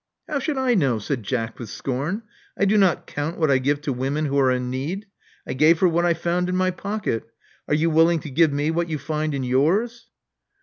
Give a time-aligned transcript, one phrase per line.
[0.27, 2.23] How should I know?" said Jack with scorn.
[2.57, 5.05] I do not count what I give to women who are in need.
[5.45, 7.25] I gave her what I found in my pocket.
[7.67, 10.07] Are you will ing to give me what you find in yours?"